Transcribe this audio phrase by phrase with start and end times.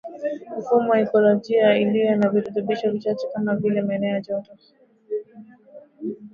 [0.57, 4.57] mifumo ya ikolojia iliyo na virutubishi vichache kama vile maeneo ya joto